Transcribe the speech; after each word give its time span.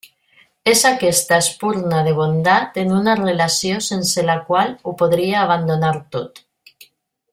És 0.69 0.79
aquesta 0.89 1.37
espurna 1.41 1.99
de 2.07 2.13
bondat 2.19 2.79
en 2.85 2.95
una 3.01 3.15
relació 3.21 3.83
sense 3.89 4.25
la 4.31 4.39
qual 4.49 4.73
ho 4.85 4.95
podria 5.03 5.45
abandonar 5.47 5.93
tot. 6.17 6.43